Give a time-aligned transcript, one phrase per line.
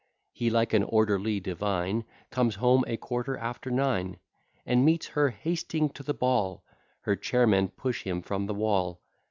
[0.31, 4.17] He like an orderly divine, Comes home a quarter after nine,
[4.65, 6.63] And meets her hasting to the ball:
[7.01, 9.03] Her chairmen push him from the wall.